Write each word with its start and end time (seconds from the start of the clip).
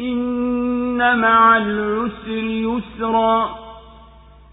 إن 0.00 1.18
مع 1.20 1.56
العسر 1.56 2.44
يسرا 2.68 3.48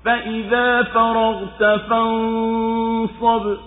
فإذا 0.05 0.83
فرغت 0.83 1.63
فانصب 1.89 3.57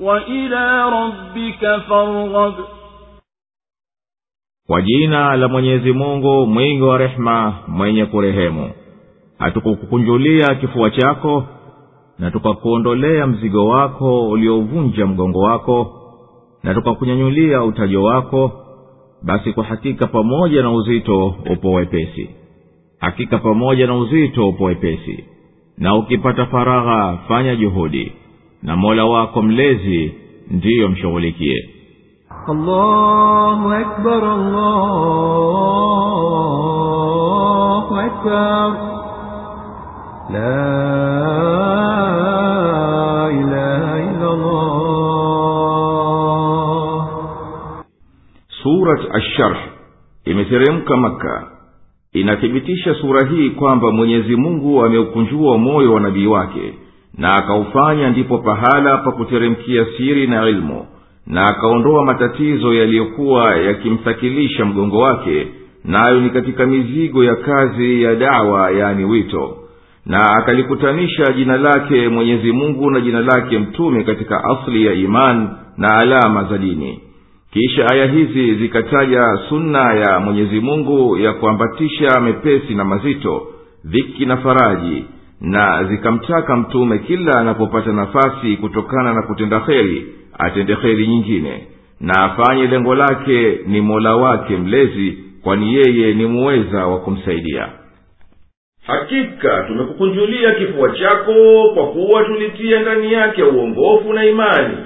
وإلى 0.00 0.84
ربك 0.88 1.76
فارغب 1.88 2.54
kwa 4.68 4.82
jina 4.82 5.36
la 5.36 5.48
mwenyezi 5.48 5.92
mungu 5.92 6.46
mwingi 6.46 6.82
wa 6.82 6.98
rehema 6.98 7.54
mwenye 7.68 8.06
kurehemu 8.06 8.70
hatukukukunjulia 9.38 10.54
kifua 10.54 10.90
chako 10.90 11.44
na 12.18 12.30
tukakuondolea 12.30 13.26
mzigo 13.26 13.68
wako 13.68 14.28
uliovunja 14.28 15.06
mgongo 15.06 15.38
wako 15.40 15.92
na 16.62 16.74
tukakunyanyulia 16.74 17.62
utajo 17.62 18.02
wako 18.02 18.52
basi 19.23 19.53
kwa 19.53 19.63
hakika 19.63 20.07
pamoja 20.07 20.61
na 20.63 20.71
uzito 20.71 21.35
upo 21.51 21.71
wepesi. 21.73 22.29
Hakika 22.99 23.37
pamoja 23.37 23.87
na 23.87 23.95
uzito 23.95 24.49
upo 24.49 24.63
wepesi. 24.63 25.25
Na 25.77 25.95
ukipata 25.95 26.45
faragha 26.45 27.17
fanya 27.27 27.55
juhudi. 27.55 28.11
Na 28.63 28.75
mola 28.75 29.05
wako 29.05 29.41
mlezi 29.41 30.13
ndiyo 30.51 30.89
mshughulikie. 30.89 31.69
La 40.33 40.90
surat 48.81 49.01
asharh 49.15 49.57
imeteremka 50.25 50.97
maka 50.97 51.47
inathibitisha 52.13 52.95
sura 52.95 53.29
hii 53.29 53.49
kwamba 53.49 53.91
mwenyezi 53.91 54.35
mungu 54.35 54.85
ameukunjua 54.85 55.57
moyo 55.57 55.93
wa 55.93 55.99
nabii 56.01 56.25
wake 56.25 56.73
na 57.17 57.33
akaufanya 57.33 58.09
ndipo 58.09 58.37
pahala 58.37 58.97
pa 58.97 59.11
kuteremkia 59.11 59.85
siri 59.97 60.27
na 60.27 60.49
ilmu 60.49 60.85
na 61.27 61.43
akaondoa 61.45 62.05
matatizo 62.05 62.73
yaliyokuwa 62.73 63.55
yakimthakilisha 63.55 64.65
mgongo 64.65 64.99
wake 64.99 65.47
nayo 65.85 66.19
ni 66.19 66.29
katika 66.29 66.65
mizigo 66.65 67.23
ya 67.23 67.35
kazi 67.35 68.03
ya 68.03 68.15
dawa 68.15 68.71
yani 68.71 69.05
wito. 69.05 69.57
Na 70.05 70.19
akalikutanisha 70.37 71.33
jina 71.33 71.57
lake 71.57 72.09
mwenyezi 72.09 72.51
mungu 72.51 72.89
na 72.91 73.01
jina 73.01 73.19
lake 73.21 73.59
mtume 73.59 74.03
katika 74.03 74.43
asli 74.43 74.85
ya 74.85 74.93
iman 74.93 75.49
na 75.77 75.97
alama 75.97 76.43
za 76.43 76.57
dini 76.57 76.99
kisha 77.53 77.85
aya 77.93 78.05
hizi 78.05 78.55
zikataja 78.55 79.39
sunna 79.49 79.93
ya 79.93 80.19
mwenyezi 80.19 80.59
mungu 80.59 81.17
ya 81.17 81.33
kuambatisha 81.33 82.19
mepesi 82.19 82.75
na 82.75 82.83
mazito 82.83 83.47
dhiki 83.85 84.25
na 84.25 84.37
faraji 84.37 85.05
na 85.41 85.83
zikamtaka 85.83 86.55
mtume 86.55 86.99
kila 86.99 87.39
anapopata 87.39 87.91
nafasi 87.93 88.57
kutokana 88.57 89.13
na 89.13 89.21
kutenda 89.21 89.59
kheri 89.59 90.05
atende 90.39 90.75
kheri 90.75 91.07
nyingine 91.07 91.67
na 91.99 92.13
afanye 92.23 92.67
lengo 92.67 92.95
lake 92.95 93.59
ni 93.67 93.81
mola 93.81 94.15
wake 94.15 94.57
mlezi 94.57 95.17
kwani 95.43 95.73
yeye 95.75 96.13
ni 96.13 96.25
muweza 96.25 96.87
wa 96.87 96.99
kumsaidia. 96.99 97.67
Hakika 98.87 99.63
tumekukunjulia 99.67 100.51
kifua 100.55 100.89
chako 100.91 101.33
kwa 101.73 101.87
kuwa 101.87 102.23
tulitia 102.23 102.79
ndani 102.81 103.13
yake 103.13 103.43
uongofu 103.43 104.13
na 104.13 104.25
imani 104.25 104.77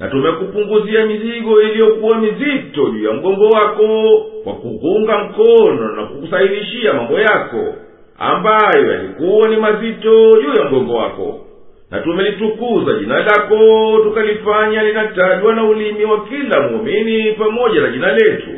na 0.00 0.08
tumekupunguzia 0.08 1.06
mizigo 1.06 1.62
iliyokuwa 1.62 2.18
mizito 2.18 2.90
juu 2.90 3.04
ya 3.04 3.12
mgongo 3.12 3.48
wako 3.48 4.20
kwa 4.44 4.52
kukunga 4.52 5.18
mkono 5.18 5.96
na 5.96 6.06
kukusahilishia 6.06 6.92
mambo 6.92 7.20
yako 7.20 7.74
ambayo 8.18 8.92
yalikuwa 8.92 9.48
ni 9.48 9.56
mazito 9.56 10.42
juu 10.42 10.54
ya 10.62 10.64
mgongo 10.64 10.94
wako. 10.94 11.46
Na 11.90 12.00
tumelitukuza 12.00 12.92
jina 12.98 13.18
lako 13.22 13.58
tukalifanya 14.04 14.82
linatajwa 14.82 15.54
na 15.54 15.64
ulimi 15.64 16.04
wa 16.04 16.24
kila 16.24 16.60
muumini 16.68 17.32
pamoja 17.32 17.80
na 17.80 17.88
jina 17.90 18.12
letu. 18.12 18.50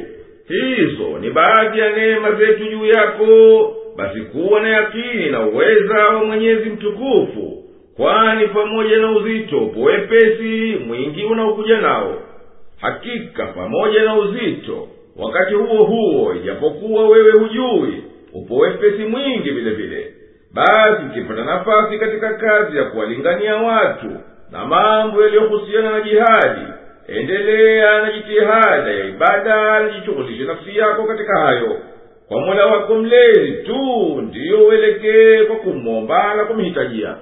Hizo 0.48 1.18
ni 1.20 1.30
baadhi 1.30 1.78
ya 1.78 1.96
neema 1.96 2.32
zetu 2.32 2.64
juu 2.64 2.86
yako 2.86 3.26
basi 3.96 4.20
kuwa 4.20 4.60
na 4.60 4.68
yakini 4.68 5.26
na 5.30 5.46
uweza 5.46 6.06
wa 6.08 6.24
mwenyezi 6.24 6.70
mtukufu 6.70 7.51
kwani 8.32 8.48
pamoja 8.48 8.96
na 8.96 9.10
uzito 9.10 9.58
upowepesi 9.58 10.76
mwingi 10.86 11.24
unaokuja 11.24 11.80
nao. 11.80 12.22
Hakika 12.80 13.46
pamoja 13.46 14.02
na 14.02 14.14
uzito 14.14 14.88
wakati 15.16 15.54
huo 15.54 15.84
huo 15.84 16.34
ijapokuwa 16.34 17.08
wewe 17.08 17.32
hujui 17.32 18.04
upo 18.32 18.56
wepesi 18.56 19.04
mwingi 19.04 19.50
vile 19.50 19.70
vile. 19.70 20.14
Basi 20.54 21.02
ukipata 21.10 21.44
nafasi 21.44 21.98
katika 21.98 22.34
kazi 22.34 22.76
ya 22.76 22.84
kuwalingania 22.84 23.56
watu 23.56 24.06
na 24.52 24.66
mambo 24.66 25.22
yaliyohusiana 25.22 25.90
na 25.90 26.00
jihadi 26.00 26.66
endelea 27.08 28.02
na 28.02 28.12
jitihada 28.12 28.90
ya 28.92 29.04
ibada 29.04 29.80
na 29.80 29.88
jishughulishe 29.98 30.44
nafsi 30.44 30.76
yako 30.76 31.04
katika 31.04 31.38
hayo. 31.40 31.78
Kwa 32.28 32.40
mola 32.40 32.66
wako 32.66 32.94
mlezi 32.94 33.52
tu 33.52 33.76
ndiyo 34.22 34.66
uelekee 34.66 35.44
kwa 35.44 35.56
kumwomba 35.56 36.34
na 36.34 36.44
kumhitajia 36.44 37.16